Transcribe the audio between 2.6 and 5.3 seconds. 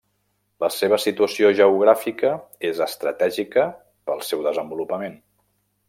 és estratègica pel seu desenvolupament.